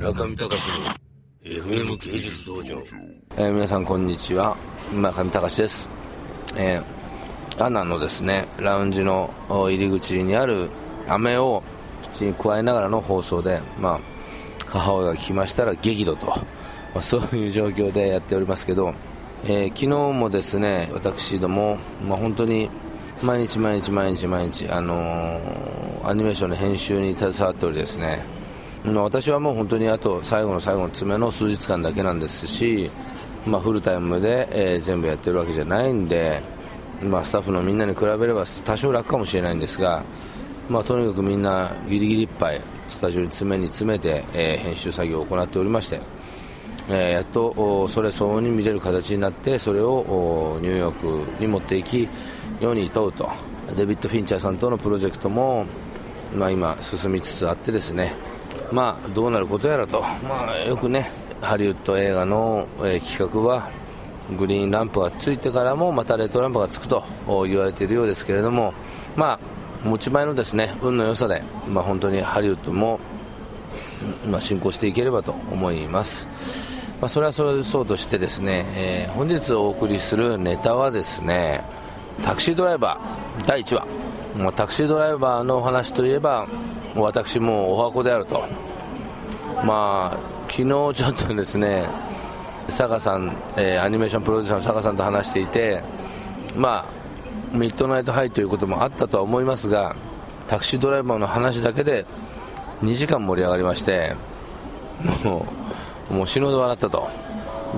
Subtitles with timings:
[0.00, 2.82] 中見隆の FM 芸術道場、
[3.36, 4.56] えー皆さんこんにちは。
[4.90, 5.90] 村上隆です、
[6.56, 10.70] えーアナのですねラウンジの入り口にある
[11.06, 11.62] 飴を
[12.14, 14.00] 口に加えながらの放送で、まあ、
[14.68, 16.44] 母親が来ましたら激怒と、ま
[16.94, 18.94] あ、そういう状況でやっておりますけど、
[19.44, 19.86] えー昨日
[20.18, 21.76] もですね私ども、
[22.08, 22.70] まあ、本当に
[23.22, 28.39] 毎日毎日毎日毎日、あのーアニメーションの編集に携わっておりですね
[28.84, 32.90] まあ私はもう本当にあと最後の最後の詰めの数日間だけなんですし、
[33.46, 36.40] まあ、フルタイムで、えー全部やってるわけじゃないんで、
[37.02, 40.02] まあ、スタッフのみんなに比べれば多少楽かもしれないんですが、
[40.68, 46.00] まあ、とにかくみんなギリギリいっぱいスタジオに詰めに詰めて、えー編集作業を行っておりまして、
[46.88, 52.08] えーやっとそれ相応に見れる形になってそれをニューヨークに持っていき
[52.60, 53.30] 世に問うと。
[53.76, 55.64] デビッド・フィンチャーさんとのプロジェクトも、
[56.34, 58.29] まあ、今進みつつあってですね。
[58.72, 63.70] まあどうなることやらと、まあ、よくねハリウッド映画の、えー企画は
[64.36, 68.74] グリーンランプがついてからもまたレッドランプがつくとお言われているようですけれども
[69.16, 69.40] ま
[69.84, 73.00] あ持ち前のですね運の良さで、まあ、本当にハリウッドも
[74.26, 76.28] まあ、進行していければと思います、
[77.00, 81.62] まあ、それはそれそうとしてですね、えー本日お送りするネタはですね
[82.22, 83.86] タクシードライバー第1話、
[84.36, 86.46] まあ、タクシードライバーの話といえば
[86.94, 88.44] 私もお箱であると。
[89.64, 91.86] まあ昨日ちょっとですね
[92.66, 95.82] 佐賀さん、えーアニメーションプロデューサーの佐賀さんと話していて
[96.56, 96.86] ま
[97.52, 99.96] あミッドナイトハイということもあったとは思いますが
[100.48, 102.06] タクシードライバーの話だけで
[102.82, 104.14] 2時間盛り上がりまして
[105.24, 105.46] も
[106.10, 107.08] うもう死ぬほど笑ったと。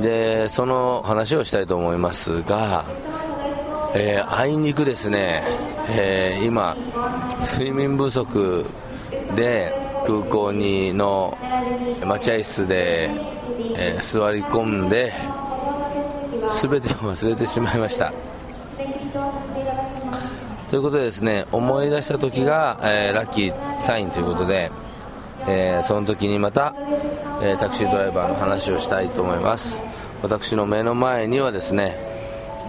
[0.00, 2.86] でその話をしたいと思いますが、
[3.94, 5.42] えーあいにくですね、
[5.90, 6.74] えー今
[7.40, 8.64] 睡眠不足
[9.36, 11.36] で空港にの
[12.04, 13.10] 待合室で、
[13.76, 15.12] えー座り込んで
[16.60, 18.12] 全てを忘れてしまいました。
[20.68, 24.70] ということでですね思い出した時が、えーラッキーサインということで、
[25.46, 26.74] えーその時にまた、
[27.42, 29.82] えタクシードライバーの話をしたいと思います。
[30.22, 31.96] 私の目の前にはですね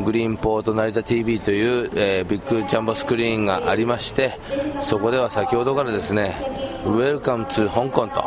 [0.04, 4.40] グリーンポート成田 TV という、えビッグジャンボスクリーンがありまして
[4.80, 6.34] そこでは先ほどからですね
[6.86, 8.24] 「Welcome to 香港」と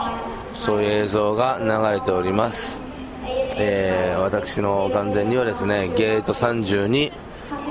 [0.55, 2.81] そういう映像が流れております。
[3.59, 7.13] えー私の眼前にはですねゲート32、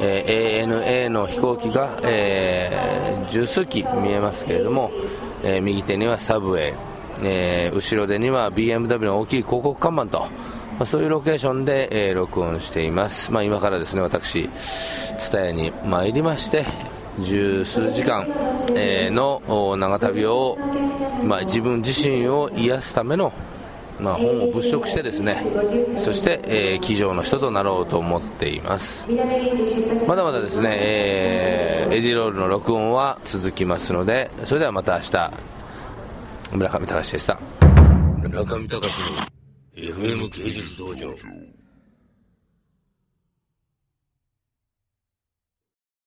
[0.02, 4.92] えー ANA の飛行機が、えー十数機見えますけれども、
[5.44, 6.74] えー右手にはサブウェイ、
[7.24, 10.28] えー後ろ手には BMW の大きい広告看板と、ま
[10.82, 14.50] あそういうロケーションで、えー録音しています、まあ、今からですね私
[15.18, 16.66] 蔦屋に参りまして
[17.20, 18.26] 十数時間、
[19.12, 20.58] の長旅を、
[21.24, 23.32] まあ、自分自身を癒すための
[23.98, 25.42] まあ、本を物色してですね
[25.96, 29.08] そして、えー、机上の人となろうと思っています。
[30.06, 31.66] まだまだですね、えー
[31.96, 35.32] エディロールの録音は続きますのでそれではまた明日
[36.52, 37.40] 村上隆でした。
[38.30, 41.16] 中見隆の FM 芸術道場。